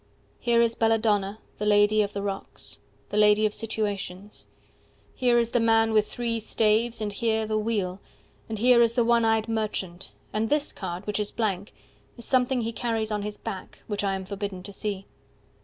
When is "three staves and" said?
6.11-7.13